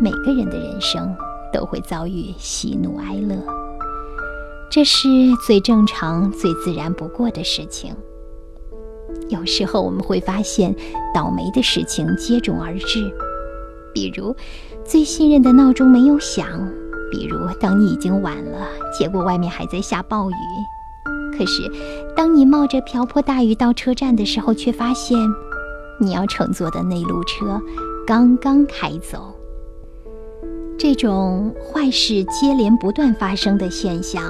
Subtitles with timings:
[0.00, 1.14] 每个人的人生
[1.52, 3.36] 都会遭遇喜怒哀乐，
[4.70, 5.08] 这是
[5.46, 7.94] 最正常、最自然不过的事情。
[9.28, 10.74] 有时候我们会发现，
[11.14, 13.12] 倒霉的事情接踵而至，
[13.92, 14.34] 比如
[14.84, 16.46] 最信任的闹钟没有响，
[17.10, 20.34] 比如当你已经晚了，结果外面还在下暴雨。
[21.36, 21.70] 可是，
[22.14, 25.18] 当你冒着瓢泼大雨到车站的时候，却发现
[26.00, 27.60] 你要乘坐的那路车
[28.06, 29.35] 刚刚开走。
[30.88, 34.22] 这种坏事接连不断发生的现象，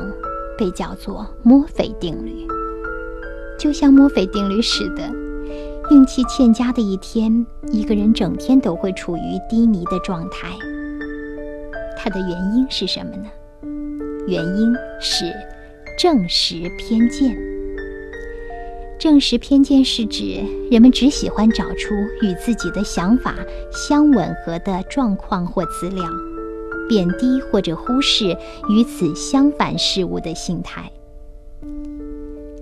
[0.56, 2.46] 被叫做墨菲定律。
[3.58, 5.02] 就像墨菲定律似的，
[5.90, 10.48] 运气欠佳的一天，一个人整天都会处于低迷的状态。
[11.94, 13.28] 它的原因是什么呢？
[14.26, 15.30] 原因是
[15.98, 17.36] 正实偏见。
[18.98, 23.34] 正实偏见是指人们只喜欢找出与自己的想法
[23.70, 26.02] 相吻合的状况或资料，
[26.88, 28.36] 贬低或者忽视
[28.68, 30.90] 与此相反事物的心态。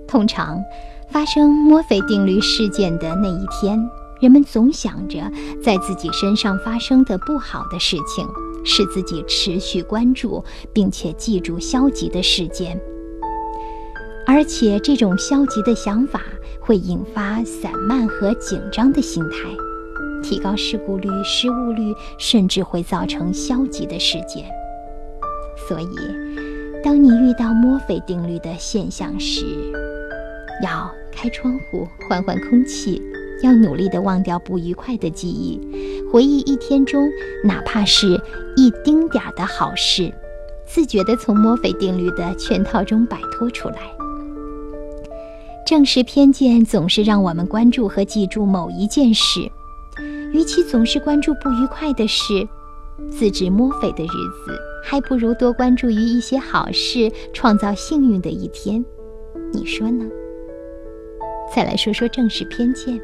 [0.07, 0.63] 通常，
[1.11, 3.79] 发生墨菲定律事件的那一天，
[4.21, 5.19] 人们总想着
[5.63, 8.27] 在自己身上发生的不好的事情，
[8.65, 12.81] 使自己持续关注并且记住消极的事件。
[14.27, 16.23] 而且，这种消极的想法
[16.61, 19.51] 会引发散漫和紧张的心态，
[20.25, 24.45] 提高事故率、失误率，甚至会造成消极的事件。
[25.69, 25.87] 所以，
[26.83, 29.45] 当你遇到墨菲定律的现象时，
[30.63, 33.01] 要开窗户换换空气，
[33.43, 35.61] 要努力地忘掉不愉快的记忆，
[36.11, 37.07] 回忆一天中
[37.45, 38.21] 哪怕是
[38.57, 40.11] 一丁点儿的好事，
[40.67, 43.77] 自觉地从墨菲定律的圈套中摆脱出来。
[45.67, 49.51] 正视偏见总是让我们关注和记住某一件事，
[50.35, 52.47] 与其总是关注不愉快的事，
[53.09, 58.85] 自知墨菲的日子，还不如多关注于一些好事，创造幸运的一天。
[59.53, 60.05] 你说呢？
[61.55, 63.01] 再来说说正视偏见。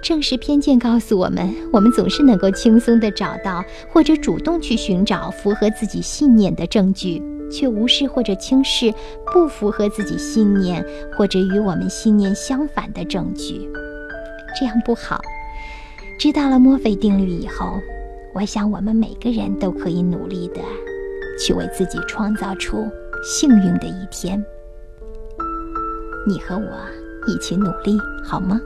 [0.00, 7.20] 正视偏见告诉我们，我们总是能够轻松地找到或者主动去寻找符合自己信念的证据，
[7.50, 8.94] 却无视或者轻视
[9.32, 10.86] 不符合自己信念
[11.16, 13.68] 或者与我们信念相反的证据。
[14.56, 15.20] 这样不好。
[16.18, 17.80] 知道了墨菲定律以后，
[18.34, 20.60] 我想我们每个人都可以努力的
[21.38, 22.84] 去为自己创造出
[23.22, 24.44] 幸运的一天。
[26.26, 26.98] 你和我。
[27.26, 28.58] 一起努力，好吗？